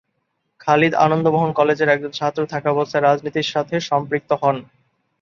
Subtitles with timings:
[0.59, 4.57] খালিদ আনন্দ মোহন কলেজের ছাত্র থাকাবস্থায় রাজনীতির সাথে সম্পৃক্ত হন।